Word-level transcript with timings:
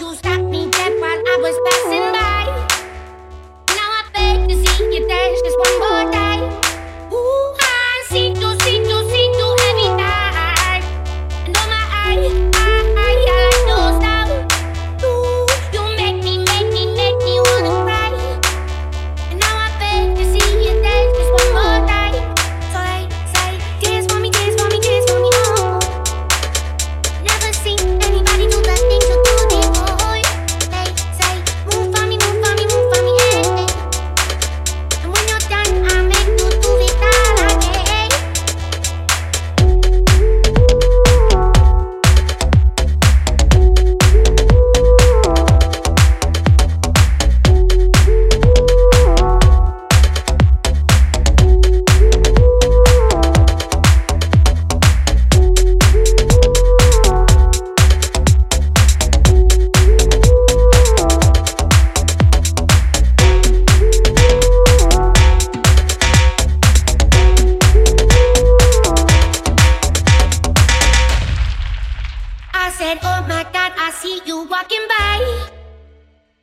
you 0.00 0.14
stopped 0.14 0.44
me 0.44 0.66
dead 0.70 0.92
while 0.98 1.10
I 1.10 1.38
was 1.42 1.56
passing 1.68 2.12
by. 2.12 2.19
said, 72.80 72.98
Oh 73.02 73.20
my 73.28 73.44
God, 73.52 73.72
I 73.76 73.90
see 73.90 74.22
you 74.24 74.36
walking 74.48 74.86
by. 74.88 75.20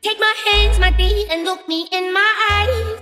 Take 0.04 0.20
my 0.20 0.36
hands, 0.46 0.78
my 0.78 0.92
dear, 0.92 1.26
and 1.32 1.44
look 1.44 1.68
me 1.68 1.90
in 1.92 2.14
my 2.14 2.32
eyes. 2.52 3.02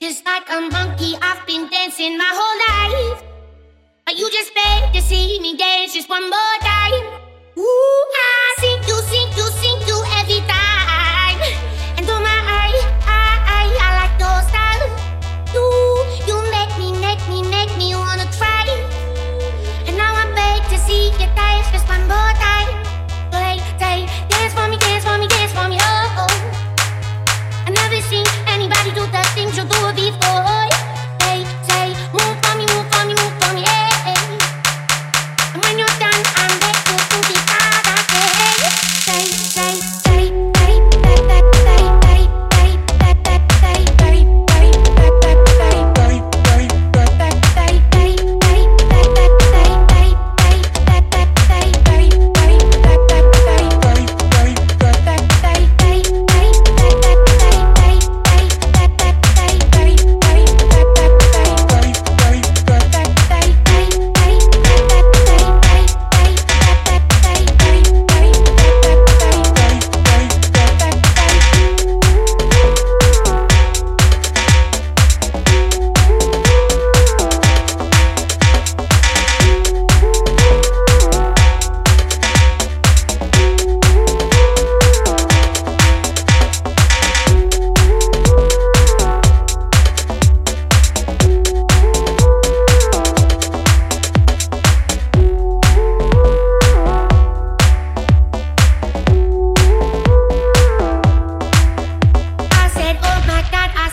Just 0.00 0.24
like 0.24 0.46
a 0.48 0.60
monkey, 0.70 1.16
I've 1.20 1.44
been 1.44 1.68
dancing 1.68 2.16
my 2.16 2.32
whole 2.38 2.58
life. 2.70 3.24
But 4.06 4.16
you 4.16 4.30
just 4.30 4.54
begged 4.54 4.94
to 4.94 5.02
see 5.02 5.40
me 5.40 5.56
dance 5.56 5.92
just 5.92 6.08
one 6.08 6.30
more 6.30 6.56
time. 6.60 7.06
Ooh, 7.58 8.02
I 8.30 8.31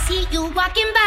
see 0.10 0.26
you 0.32 0.42
walking 0.56 0.92
by. 0.96 0.99